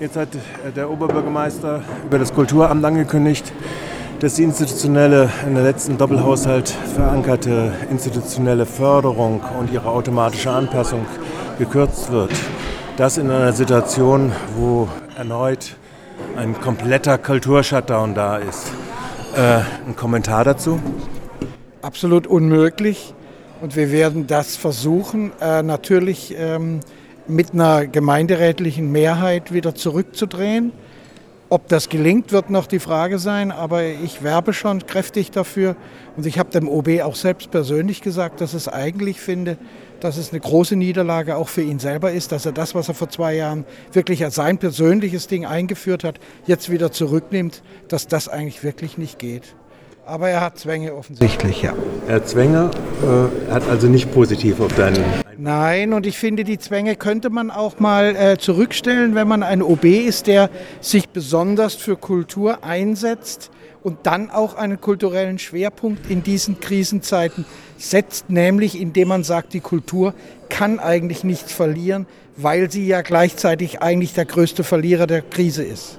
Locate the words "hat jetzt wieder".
46.04-46.92